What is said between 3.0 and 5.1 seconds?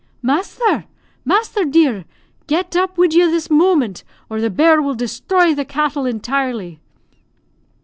you this moment, or the bear will